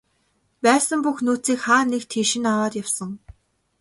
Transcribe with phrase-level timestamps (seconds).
[0.63, 3.11] Байсан бүх нөөцийг хаа нэг тийш нь аваад явсан.